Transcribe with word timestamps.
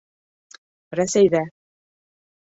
Рәсәйҙә 0.99 1.41